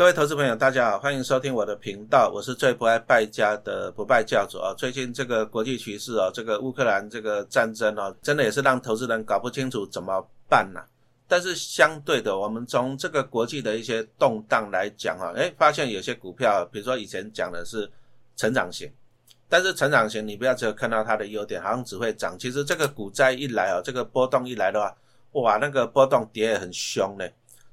[0.00, 4.72] 各位投资朋友，大家好，欢迎收听我的频道，我是最不爱败家的不败教主啊。
[4.72, 10.80] 最近这个国际局势啊，这个乌克兰这个战争啊，真的也是让投资人搞不清楚怎么办呐。
[11.28, 17.86] 但是相对的，我们从这个国际的一些动荡来讲啊，哎，发现有些股票，比如说以前讲的是
[18.36, 18.90] 成长型，
[19.50, 22.38] 但是成长型你不要只有看到它的优点，好像只会涨。
[22.38, 24.96] 其实这个股灾一来啊，这个波动一来的话，
[25.32, 27.30] 哇，那个波动跌也很凶嘞。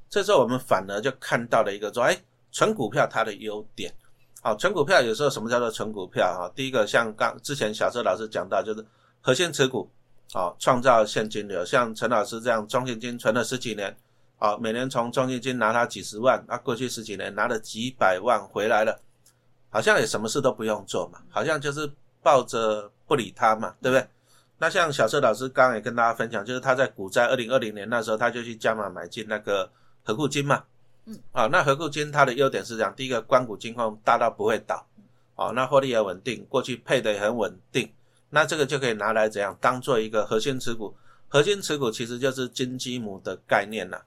[0.10, 2.18] 这时候我们反而就看到了一个说，哎，
[2.52, 3.94] 纯股票它的优点，
[4.42, 6.52] 好，纯股票有时候什么叫做纯股票哈？
[6.56, 8.86] 第一个像刚之前小车老师讲到，就是
[9.22, 9.90] 核心持股，
[10.32, 11.66] 好，创造现金流。
[11.66, 13.94] 像陈老师这样中信金存了十几年，
[14.40, 18.98] 啊，每年从中信金拿他几十万，啊，过去十几年拿了几百万回来了，
[19.70, 21.92] 好像也什么事都不用做嘛，好像就是
[22.24, 24.08] 抱着不理他嘛，对不对？
[24.58, 29.70] 那像小车老师刚刚也跟大家分享，就是他在股灾二零二零年那时候，他就去加码买进那个。
[30.08, 30.64] 合固金嘛，
[31.04, 34.88] 嗯，啊，那合固金它的优点是这样，第一个关谷金控大到不会倒，
[35.36, 37.92] 哦，那获利也稳定，过去配的也很稳定，
[38.30, 40.96] 那这个就可以拿来怎样当做一个核心持股，
[41.28, 44.00] 核心持股其实就是金鸡母的概念呐，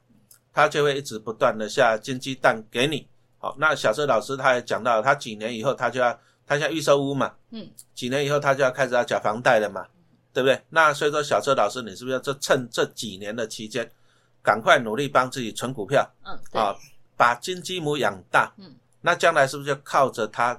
[0.55, 9.87] 它就会一直不断的下金鸡蛋给你，好，那小车老师他也讲到，他几年以后他就要他像预售屋嘛，嗯，几年以后他就要开始要缴房贷了嘛，
[10.33, 10.59] 对不对？
[10.70, 13.87] 那所以说小车老师你是不是要这趁这几年的期间？
[14.42, 16.74] 赶快努力帮自己存股票，嗯，啊，
[17.16, 20.58] 把金鸡母养大，嗯，那将来是不是就靠着它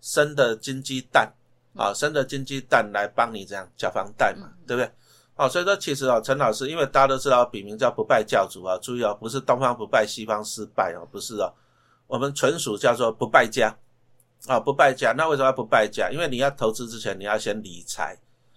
[0.00, 1.32] 生的金鸡蛋，
[1.74, 4.90] 啊，生的金鸡蛋来帮你这样缴房贷嘛，对不对？
[5.36, 11.52] 哦，所以说其实哦，陈老师，因为大家都知道笔名叫不败教主啊，注意哦，不是东方不败西方失败哦，不是哦，
[12.06, 13.74] 我们纯属叫做不败家，
[14.46, 16.10] 啊，不败家，那为什么要不败家？
[16.10, 18.16] 因为你要投资之前，你要先理财。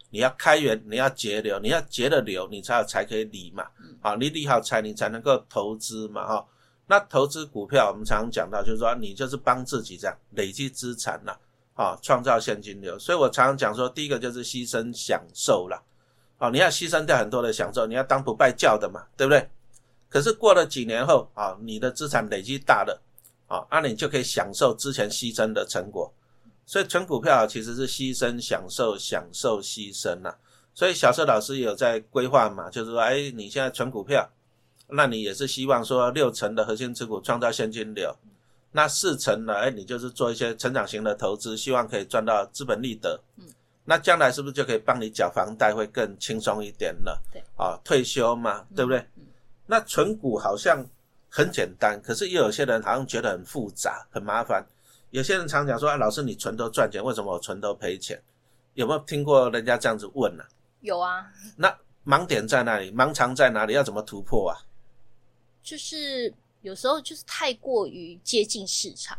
[0.09, 3.65] 你要开源，你要节流，你要节了流，你才有才可以理嘛。
[4.02, 6.25] 好，你理好财，你才能够投资嘛。
[6.27, 6.45] 哈，
[6.88, 11.39] 那投资股票，我们常常讲到，就是说你就是帮自己这样累积资产了，
[11.75, 12.98] 啊，创造现金流。
[12.98, 15.80] 所以我常常讲说，第一个就是牺牲享受了，
[16.37, 19.48] 啊，你要牺牲掉很多的享受，你要当不败教的嘛，对不对？
[20.09, 22.99] 可是过了几年后，啊，你的资产累积大了，
[23.45, 26.11] 啊，那你就可以享受之前牺牲的成果。
[26.69, 30.31] 所以存股票其实是牺牲享受，享受牺牲呐。
[30.75, 34.30] 所以小车老师有在规划嘛，就是说，哎，你现在存股票，
[34.87, 38.15] 那你也是希望说六成的核心持股创造现金流，
[38.71, 43.19] 那四成呢，哎，你就是做一些成长型的投资，希望可以赚到资本利得。
[43.37, 43.45] 嗯，
[43.83, 47.19] 那将来是不是就可以帮你缴房贷会更轻松一点了？
[47.33, 49.03] 对，啊，退休嘛，对不对？
[49.65, 50.86] 那存股好像
[51.30, 54.63] 很简单，可是又有些人好像觉得很复杂，很麻烦。
[55.11, 58.21] 有些人常讲说：“啊，老师，你存都赚钱，为什么我存都赔钱？”
[58.75, 60.43] 有没有听过人家这样子问呢？
[60.81, 61.25] 有啊。
[61.58, 61.75] 那
[62.05, 62.92] 盲点在哪里？
[62.92, 63.73] 盲肠在哪里？
[63.73, 64.55] 要怎么突破啊？
[65.61, 69.17] 就是有时候就是太过于接近市场。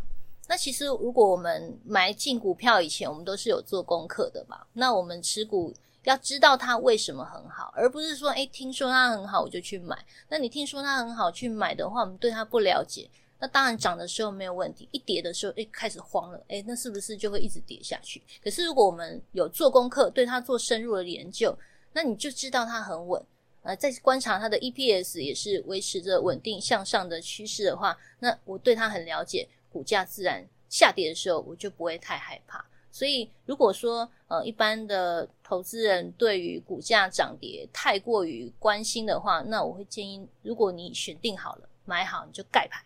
[0.48, 4.60] 那其实如果我们买进股票以前，我们都是有做功课的嘛。
[4.72, 5.74] 那我们持股
[6.04, 9.96] 要知道它为什么很好，而不是说：“哎，听说它很好，我就去买。”
[10.30, 13.10] 那你听说它很好去买的话，我们对它不了解。
[13.40, 18.22] 那当然涨的时候没有问题，一跌的时候，哎，开始慌了，哎，那是不是就会一直跌下去？
[18.44, 21.56] 可是如果我们有做功课，对它做深入的研究，
[21.94, 23.24] 那你就知道它很稳，
[23.62, 32.62] 呃，在观察它的 EPS 也是维持着稳定向上的趋势的话，那我对它很了解，股价自然下跌的时候我就不会太害怕。
[32.92, 42.84] 所以如果说呃一般的投资人对于股价涨跌太过于关心的话，那我会建议，如果你选定好了买好，你就盖牌。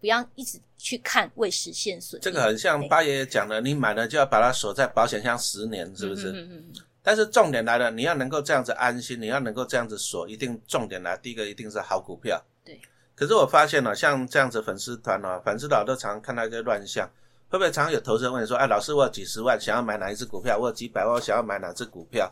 [0.00, 2.20] 不要一直去看未实现损。
[2.20, 6.30] 这个很像八爷爷讲的，你买了就要把它锁在保险箱十年，是不是？
[6.30, 6.72] 嗯嗯嗯。
[7.02, 12.42] 但是重点来了，你要能够这样子安心，你要能够这样子锁，一定重点来，第一个一定是好股票。
[12.64, 12.78] 对。
[13.14, 17.08] 可是我发现了，像这样子粉丝团哦，粉丝老都常看到一些乱象，
[17.48, 20.58] 会不会常常有投资人问说：“哎，老师，我有几十万想要买哪一只股票？
[20.58, 22.30] 我有几百万想要买哪只股票？”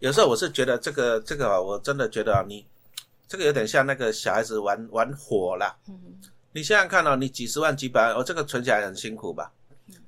[0.00, 2.66] 有时候我是觉得这个这个啊，我真的觉得啊，你
[3.28, 5.76] 这个有点像那个小孩子玩玩火了。
[5.88, 5.94] 嗯。
[6.56, 9.52] 你想想看到你几十万、几百万，我这个存起来很辛苦吧？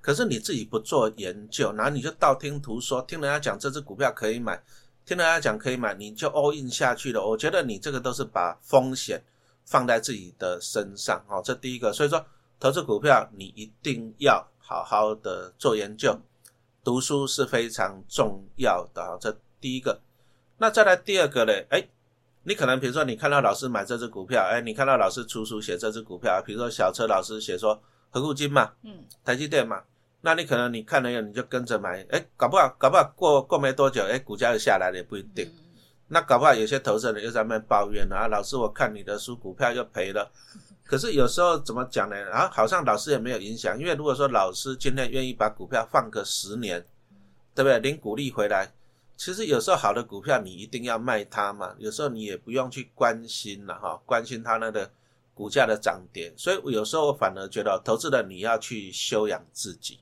[0.00, 4.58] 可是你自己不做研究，然后你就道听途说，听人家讲这只股票可以买，
[5.04, 7.22] 听人家讲可以买，你就 all in 下去了。
[7.22, 9.22] 我觉得你这个都是把风险
[9.66, 11.92] 放在自己的身上，哦，这第一个。
[11.92, 12.24] 所以说，
[12.58, 16.18] 投资股票你一定要好好的做研究，
[16.82, 19.18] 读书是非常重要的。
[19.20, 20.00] 这第一个。
[20.56, 21.66] 那再来第二个嘞？
[21.68, 21.86] 哎。
[22.48, 27.78] 你可能比如说你看到老师买这只股票，哎，你看到老师出书写这只股票，比如说小车老师写说
[28.08, 29.82] 合股金嘛，嗯，台积电嘛，
[30.22, 35.46] 那你可能你看了以后你就跟着买，哎，搞不好搞不好过过没多久，哎，股价又下来了也不一定。
[36.06, 40.26] 那搞不好有些投资人又在那边抱怨啊，老师我看你的书股票又赔了，
[40.86, 42.16] 可是有时候怎么讲呢？
[42.32, 46.82] 啊好像老师也没有影响，因为如果说老师今天愿意把股票放个十年，
[47.54, 47.78] 对不对？
[47.80, 48.72] 领股利回来，
[49.18, 51.74] 其实有时候好的股票你一定要卖它嘛。
[51.78, 54.88] 有时候你也不用去关心了哈，关心它那个
[55.34, 56.32] 股价的涨跌。
[56.36, 59.98] 所以有时候我反而觉得，投资人你要去修养自己。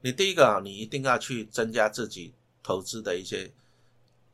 [0.00, 2.32] 你第一个啊，你一定要去增加自己
[2.62, 3.52] 投资的一些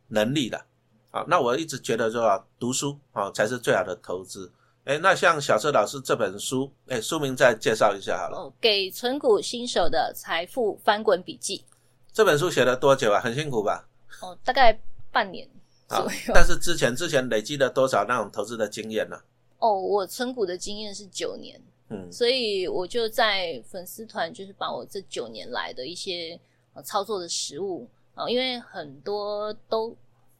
[0.06, 0.64] 能力的。
[1.10, 4.52] 好，那我一直觉得说读书啊才是最好的投资。
[4.84, 8.38] 哎，那像小车老师这本书，哎，书名再介绍一下好了。
[8.38, 11.64] 哦，给存股新手的财富翻滚笔记。
[12.12, 13.20] 这本书写了多久啊？
[13.20, 13.88] 很辛苦吧？
[14.20, 14.78] 哦，大概
[15.10, 15.48] 半年
[15.88, 16.32] 左右。
[16.34, 19.16] 但是之前之前累积了多少那种投资的经验呢？
[19.58, 21.60] 哦，我存股的经验是九年。
[21.88, 26.38] 嗯，所以我就在粉丝团，就是把我这九年来的一些
[26.84, 29.96] 操作的实物啊，因为很多都。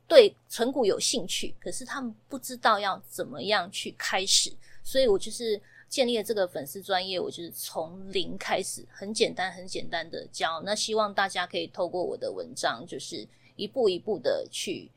[0.08, 4.52] 对存股有兴趣，可是他们不知道要怎么样去开始，
[4.84, 10.62] 所以我就是建立了这个粉丝专业，我就是从零开始，很简单、很简单的教。
[10.64, 14.90] 那希望大家可以透过我的文章，就是一步一步的去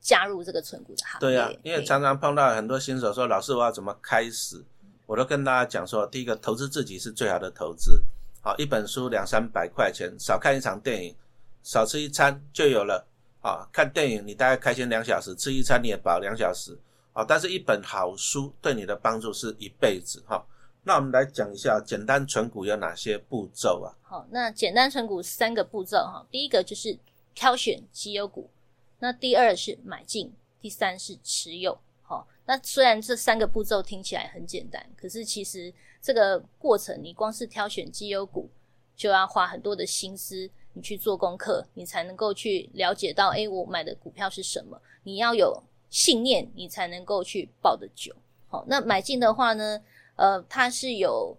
[0.00, 1.30] 加入这个存股的行列。
[1.30, 4.62] 对啊，因为常常碰到很多新手说：“老师，我要怎么开始？”
[5.06, 8.02] 我都跟大家讲说：第一个，投资自己是最好的投资。
[8.40, 11.14] 好，一本书两三百块钱，少看一场电影，
[11.62, 13.06] 少吃一餐就有了。
[13.40, 16.76] 啊，看电影你大概开心两小时，吃一餐你也饱两小时
[17.12, 17.24] 啊。
[17.24, 20.44] 但是，一本好书对你的帮助是一辈子哈。
[20.82, 23.94] 那我们来讲一下简单存股有哪些步骤啊？
[24.02, 26.26] 好，那简单存股三个步骤哈。
[26.30, 26.98] 第一个就是
[27.36, 28.50] 挑选绩优股，
[28.98, 31.78] 那第二是买进，第三是持有。
[32.02, 35.72] 好，那虽然这三个步骤听起来很简单，可是其实
[36.02, 38.50] 这个过程你光是挑选绩优股
[38.96, 40.50] 就要花很多的心思。
[40.78, 44.78] 你去做功课，你才能够去了解到，哎，我买的股票是什么？
[45.04, 48.14] 你要有信念，你才能够去抱得久。
[48.48, 49.82] 好，那买进的话呢，
[50.16, 51.34] 呃，它是有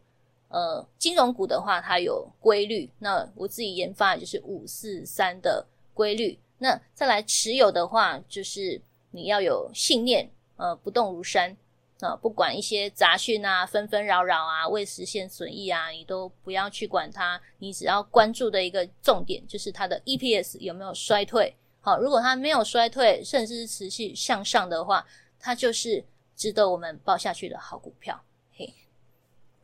[0.49, 2.89] 呃金融股的话，它有规律。
[2.97, 5.63] 那我自己研发的就是五四三的
[5.97, 6.37] 规律。
[6.59, 8.79] 那再来持有的话，就是
[9.11, 11.57] 你要有信念，呃，不动如山。
[11.99, 17.41] 啊，不管一些杂讯啊、纷纷扰扰啊、未实现损益啊，你都不要去管它。
[17.57, 21.51] 你只要关注的一个重点就是它的 EPS 有没有衰退。
[21.81, 25.03] 好，如果它没有衰退，甚至是持续向上的话，
[25.39, 26.05] 它就是
[26.35, 28.23] 值得我们报下去的好股票。
[28.55, 28.71] 嘿，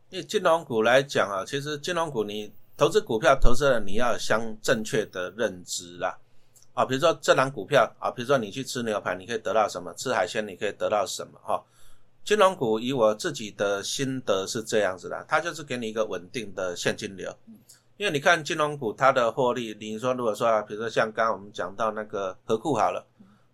[0.09, 6.17] 因为金融股来讲啊，其实金融股你投资股票，投资人你要相正确的认知啦。
[6.73, 9.93] 啊，比如说这档股票啊，比如说你去吃牛排，你可以得到什么？
[9.93, 11.39] 吃海鲜你可以得到什么？
[11.43, 11.63] 哈。
[12.23, 17.35] 金融股以我自己的心得是这样子的，它就是给你一个稳定的现金流。
[17.97, 23.05] 因为你看金融股它的获利，你说如果说啊，比如说像刚刚我们讲到那个和库好了，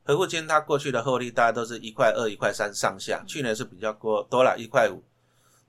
[0.03, 5.03] 和库金它过去的获利大概都是一块二、一块三上下，去年是比较多多了一块五。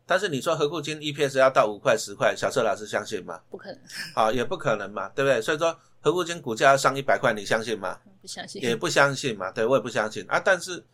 [0.06, 3.40] 但是你说和库金 EPS 要到五块十块，小车老师相信吗？
[3.50, 3.80] 不可能，
[4.14, 5.40] 好也不可能嘛，对不对？
[5.40, 7.98] 所以说和库金股价要上一百块，你相信吗？
[8.20, 10.84] 不相信，也不相信嘛，对我也不相信啊，但是。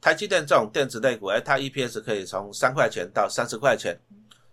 [0.00, 3.98] 台积电这种电子类股，哎，它 EPS 可以从三块钱到三十块钱，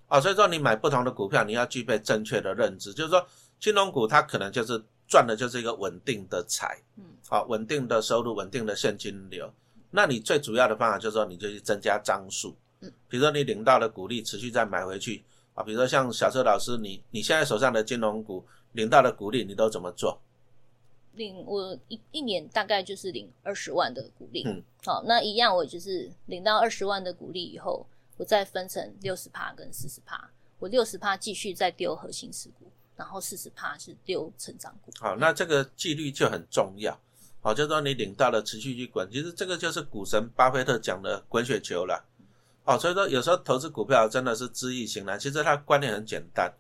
[0.08, 3.28] 啊，所以说你买不同的股票，你要具备正确的认知，就是说
[3.60, 9.54] 金融股它可能就是赚的就是一个稳定的财，嗯，好，稳定的收入，稳定的现金流。
[9.90, 15.22] 那你最主要的方法就是说，你就去增加张数，嗯，比如说你领到的股利持续再买回去，
[15.62, 20.20] 啊，比如说像小车老师，你你现在手上的金融股领到的股利，你都怎么做？
[21.14, 27.86] 领我一一年大概就是领二十万的股利，嗯，好，那一样我就是领到二十万的股利以后，
[28.18, 34.92] 我再分成六十趴跟四十趴，我六十趴继续再丢核心持股，然后四十趴是丢成长股。
[35.00, 36.98] 好，那这个纪律就很重要，
[37.42, 42.06] 好，就说你领到了持续去滚，其实这个就是股神巴菲特讲的滚雪球了，
[42.64, 46.52] 哦，所以说有时候投资股票真的是知易行难，其实它观念很简单。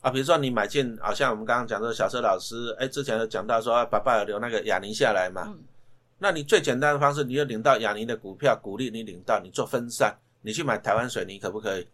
[0.00, 5.52] 啊，比如说你买进，好像我们刚刚讲的小车老师，哎，之前有讲到说，爸爸有留那个亚尼下来嘛，
[6.18, 11.86] 那你最简单的方式，你就领到亚尼的股票，鼓励你领到，你做分散，你去买台湾水泥可不可以？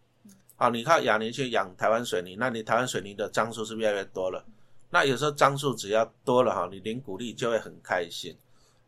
[0.55, 4.45] 好，你靠亚尼去养台湾水泥，那你台湾水泥的张数是越来越多了，
[4.89, 8.37] 那有时候张数只要多了哈，你领股利就会很开心。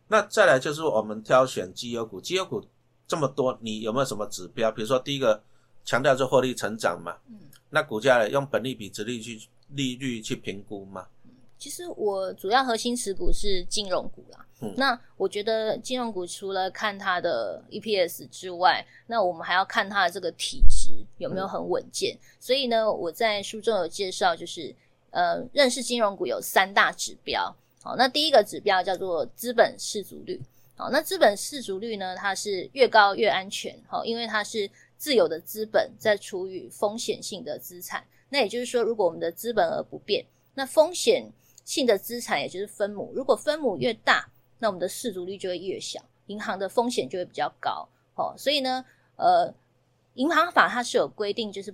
[0.08, 2.64] 那再来就是我们挑选绩优股，绩优股
[3.08, 4.72] 这么多，你有没有什么指标？
[4.72, 5.42] 比如说第一个
[5.86, 7.16] 强调是获利成长嘛。
[7.70, 8.30] 那股价呢？
[8.30, 11.08] 用本利比、值利去利率去评估嘛？
[11.58, 14.46] 其实我主要核心持股是金融股啦。
[14.62, 22.18] 嗯，那我觉得金融股除了看它的 EPS 之外，那我们还要看它的这个体质有没有很稳健。
[22.40, 24.74] 所以呢，我在书中有介绍，就是
[25.12, 27.54] 呃，认识金融股有三大指标。
[27.82, 30.42] 好，那第一个指标叫做资本市足率。
[30.80, 33.76] 好，那资本市足率呢，它是越高越安全。
[33.88, 38.06] 好，因为它是自有的资本在处于风险性的资产。
[38.30, 41.32] 那也就是说，如果我们的资本额不变，那风险
[41.66, 44.30] 性的资产也就是分母，如果分母越大，
[44.60, 47.90] 那我们的市足率就会越小，银行的风险就会比较高。
[48.14, 49.52] 哦，所以呢，呃，
[50.14, 51.74] 银行法它是有规定，就是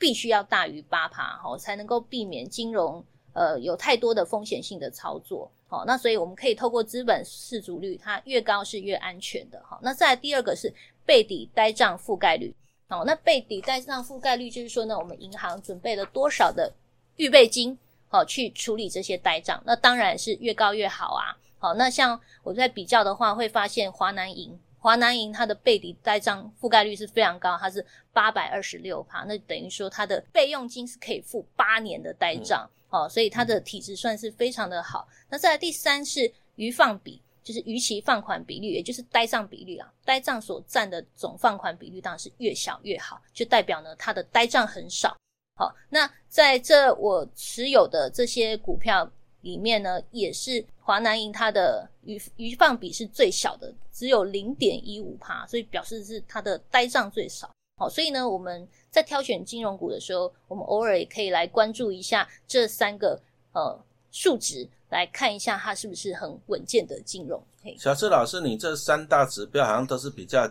[0.00, 5.48] 必须要大于八趴，哈，才能够避免金融呃有太多的风险性的操作。
[5.72, 9.58] 好，那所以我们可以透过资本市足率，它越高是越安全的。
[9.64, 10.70] 好，那再来第二个是
[11.06, 12.54] 背抵呆账覆盖率。
[12.88, 16.70] 好，那背抵呆账覆盖率就是说呢，我们银行准备了多少的
[17.16, 21.32] 预备金，好去处理这些呆账，那当然是越高越好啊。
[21.58, 24.60] 好，那像我在比较的话，会发现华南银。
[24.78, 35.08] 华南银它的背抵呆账覆盖率是非常高，它是八百二十六趴，那等于说它的备用金是可以付八年的呆账，哦，所以它的体质算是非常的好。
[35.28, 45.16] 那再来第三是余放比，就是逾期放款比率，也就是呆账比率啊，呆账所占的总放款比率当然是越小越好，就代表呢它的呆账很少。
[45.58, 49.10] 好，那在这我持有的这些股票。
[49.42, 57.50] 里面呢，也是华南银它的余余放比是最小的，只有零点一五帕，所以表示是它的呆账最少。
[57.76, 63.20] 好，所以呢，我们在挑选金融股的时候，我们偶尔也可以来关注一下这三个
[63.52, 63.78] 呃
[64.10, 67.42] 数值，来看一下它是不是很稳健的金融。
[67.78, 70.50] 小智老师，你这三大指标好像都是比较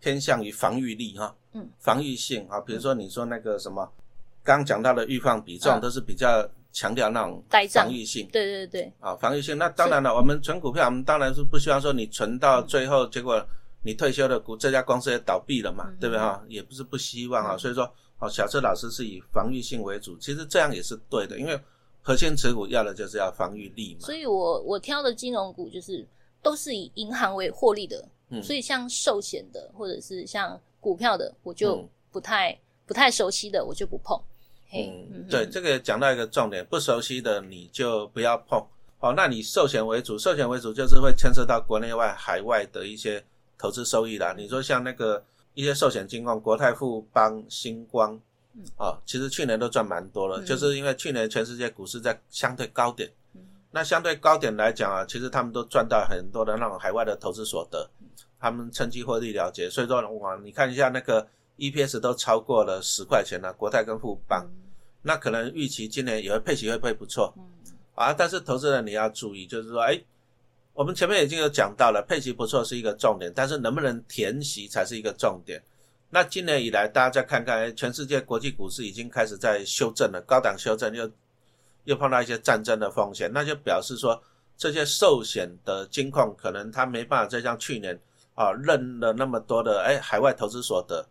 [0.00, 3.90] 偏向于防御力哈，嗯，防御性啊，比如说你说那个什么，
[4.42, 6.48] 刚讲到的预放比，这种都是比较。
[6.76, 9.56] 强调那种防御性，对对对，啊，防御性。
[9.56, 13.40] 那当然了，我们存股票，我们当然是不希望说你存到最后，结果
[13.84, 16.42] 你退休的股这家公司也倒闭了嘛，对不对哈？
[16.48, 17.56] 也不是不希望啊。
[17.56, 17.84] 所以说，
[18.18, 21.60] 哦，小车老师是以防御性为主，其实这样也是对的，因为
[22.02, 24.06] 核心持股要的就是要防御力嘛。
[24.06, 26.06] 所以我我挑的金融股就是
[26.42, 28.02] 都是以银行为获利的，
[28.42, 34.18] 所以像寿险的或者是像股票的，我就不太不太熟悉的，我就不碰。
[34.72, 38.58] 嗯，对，这个讲到一个重点，不熟悉的你就不要碰。
[39.00, 43.22] 哦，那你寿险为主，寿险为主就是会牵涉到国内外海外的一些
[43.58, 44.34] 投资收益啦。
[44.36, 48.18] 你说像那个一些寿险金控，国泰富邦、星光，
[48.76, 53.10] 哦，其实去年都赚蛮多了，就是因为去年全世界股市在相对高点，
[53.70, 57.88] 那相对高点来讲啊，其实他们都赚到很多的那种海外的投资所得，
[58.38, 59.68] 他们趁机获利了结。
[59.68, 61.26] 所以说，哇，你看一下那个
[61.58, 64.46] EPS 都超过了十块钱了，国泰跟富邦。
[65.02, 67.34] 那可能预期今年也会配息会不会不错？
[67.36, 67.44] 嗯，
[67.94, 70.00] 啊，但是投资人你要注意，就是说，哎，
[70.74, 75.62] 我们前面已经有讲到了，配息不错是一个重点，但是能不能填息才是一个重点。
[76.10, 81.08] 那今年以来，大家再看看，全世界国际股市已经开始在修正了，高档修正，又
[81.84, 84.20] 又碰到一些战争的风险，那就表示说，
[84.56, 87.96] 这些寿险的金控可能它没办法再像去年
[88.34, 91.06] 啊认了那么多的哎海外投资所得。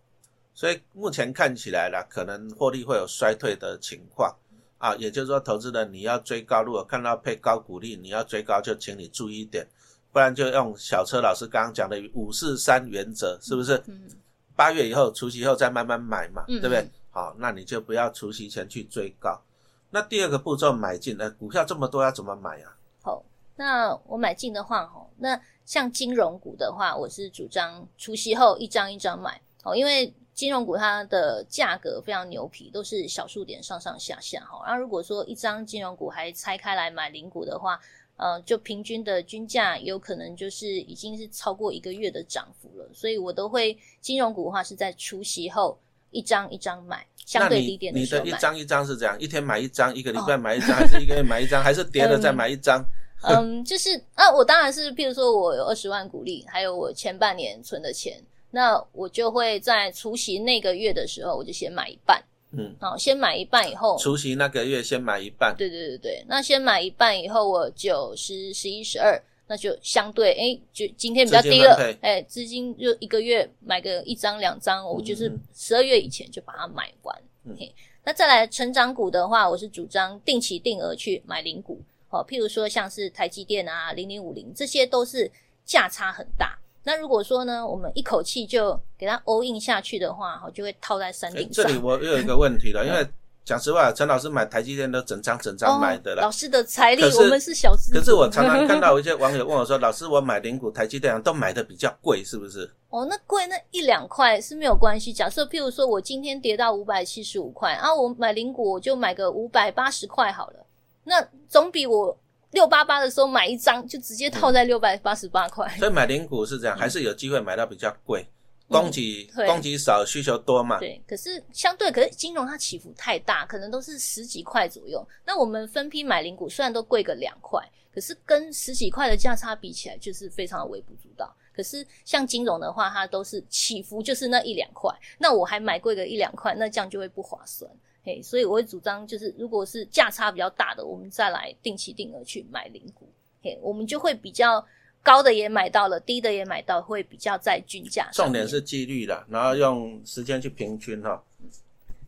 [0.53, 4.35] 所以目前看起来啦，可能获利会有衰退的情况
[4.83, 9.65] 啊，也就是说，投资人你要追高，如果看到配高股利，你要追高就请你注意一点，
[10.11, 13.81] 不然就用小车老师刚刚讲的五四三原则，是不是？
[13.87, 14.09] 嗯。
[14.57, 16.85] 八月以后除夕后再慢慢买嘛，对不对？
[17.11, 19.41] 好，那你就不要除夕前去追高。
[19.89, 22.75] 那第二个步骤买进，呃，股票这么多要怎么买啊？
[23.01, 23.23] 好，
[23.55, 30.13] 那我买进的话，哈，那像金融股的话，我是主张除夕后一张一张买，哦，因为。
[30.33, 34.63] 金融股它的价格非常牛皮，都是小数点上上下下哈。
[34.65, 37.79] 然后如果说一张金融股还拆开来买零股的话，
[38.17, 42.89] 呃，就平均的均价有可能就是已经是超过一个月的涨幅了。
[42.93, 45.77] 所以我都会金融股的话是在除夕后
[46.11, 48.25] 一张一张买，相对低点的时候买。
[48.25, 52.83] 你的一张一张是这样，一天买一张，一个礼拜买一张，还是一个月买一张，还是跌了再买一张？
[53.23, 58.21] 嗯，就是啊，我当然是，譬如说我有二十万股利，还有我前半年存的钱。
[58.55, 77.21] 那我就会在除夕那个月的时候，我就先买一半，嗯，好，先买一半以后，除夕那个月先买一半，对对对对，那先买一半以后，我九十、十一、十二，那就相对，哎，就今天比较低了，哎，资金就一个月买个一张两张，我就是十二月以前就把它买完。
[77.57, 85.29] 嘿，那再来成长股的话，我是主张定期定额去买零股，哦，譬如说像是台积电啊、零零五零，这些都是
[85.65, 86.55] 价差很大。
[86.83, 91.65] 那如果说呢，我们一口气就给它 all in 下去的话，哈，就会套在山顶上。
[91.65, 93.07] 这里我又有一个问题了， 因为
[93.45, 96.21] 讲实话，陈老师买台积电都整张整张买的了。
[96.21, 97.93] 老师的财力，我们是小资。
[97.93, 105.11] 可是我常常看到一些网友问我说：“老师，我买零股台积电都买的比较贵，是不是？”哦，那贵那一两块是没有关系。
[105.13, 110.65] 假设譬如说我今天跌到五百七十五块，啊，我买零股我就买个五百八十块好了，
[111.05, 112.17] 那总比我。
[112.53, 115.67] 六八八的时候买一张，就直接套在六百八十八块。
[115.77, 118.25] 所以买零股是这样，还是有机会买到比较贵，
[118.69, 120.79] 供给供给少，需求多嘛。
[120.79, 125.05] 对，可是相对，可是金融它起伏太大，可能都是十几块左右。
[125.25, 127.59] 那我们分批买零股，虽然都贵个两块，
[127.93, 131.35] 可是跟十几块的价差比起来，就是非常的微不足道。
[131.55, 137.69] 可是像金融的话，它都是起伏就是那一两块，那我还买贵个一两块，那这样就会不划算。
[138.03, 143.07] 嘿，所以我会主张，就是如果是价差比较大的，我们再来定期定额去买零股，
[143.41, 144.65] 嘿，我们就会比较
[145.01, 148.09] 高的也买到了，低的也买到，会比较在均价。
[148.11, 151.23] 重点是纪律啦，然后用时间去平均哈。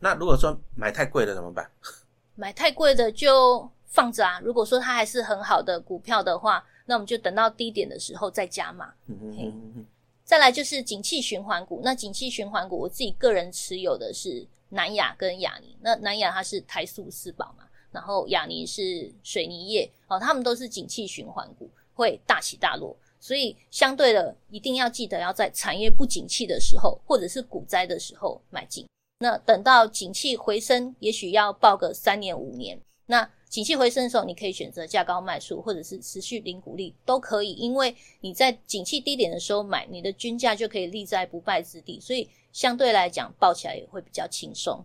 [0.00, 1.70] 那如果说买太贵了怎么办？
[2.36, 4.38] 买太贵的就放着啊。
[4.40, 8.92] 如果说它还是很好的股票的话，那我们就等到低点的时候再加码。
[9.06, 9.86] 嗯哼哼哼
[10.22, 15.76] 再来就是景气循环股，那景气循环股我自己个人持有的是南亚跟亚尼。
[15.80, 22.96] 那南亚它是台塑四宝嘛，然后亚尼是水泥业哦，他们都是景气循环股，会大起大落。
[23.18, 28.86] 所以相对的，一定要记得要在产业不景气的时候，或者是股灾的时候买进。
[29.18, 32.78] 那等到景气回升，也许要报个三年五年。
[33.06, 44.84] 那景气回升的时候，你可以选择价高卖出，或者是持续零股利都可以，因为你在景气低点的时候买，你的均价就可以立在不败之地，所以相对来讲抱起来也会比较轻松。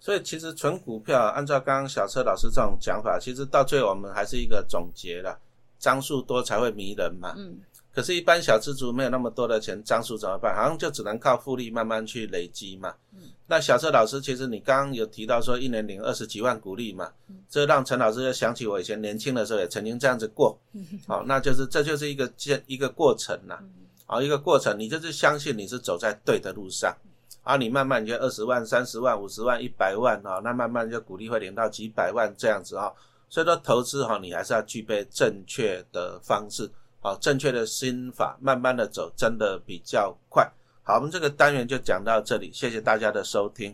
[0.00, 5.38] 所以其实纯股票，按照刚刚小车老师这种讲法，其实到最后我们还是一个总结了，
[5.78, 7.34] 张数多才会迷人嘛。
[7.36, 7.58] 嗯，
[7.92, 10.54] 可是，一般小资族没有那么多的钱，张数怎么办？
[10.54, 12.94] 好像就只能靠复利慢慢去累积嘛。
[13.12, 20.56] 嗯那小车老师，其实你刚刚有提到说一年领二十几万股利嘛，嗯这让陈老师就想起我以前年轻的时候也曾经这样子过。
[21.08, 23.58] 好、那就是这就是一个阶一个过程啦。
[23.60, 23.70] 嗯
[24.06, 26.96] 好、一个过程，你就是相信你是走在对的路上，
[27.42, 32.92] 啊，你慢慢你就二十万、三十万、五十万、一百万啊、那慢慢就股利会领到几百万这样子啊、
[33.28, 36.70] 所以说投资哈、你还是要具备正确的方式，
[37.00, 40.48] 好、正确的心法，慢慢的走，真的比较快。
[40.82, 43.68] 好，我们这个单元就讲到这里，谢谢大家的收听。